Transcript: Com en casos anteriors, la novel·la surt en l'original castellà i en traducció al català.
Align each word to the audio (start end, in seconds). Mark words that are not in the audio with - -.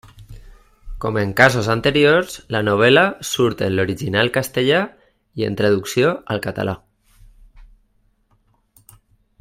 Com 1.03 1.17
en 1.23 1.33
casos 1.41 1.67
anteriors, 1.73 2.37
la 2.55 2.61
novel·la 2.69 3.03
surt 3.33 3.61
en 3.67 3.75
l'original 3.81 4.33
castellà 4.39 4.79
i 5.43 5.47
en 5.49 5.59
traducció 5.61 6.15
al 6.37 6.43
català. 6.47 6.75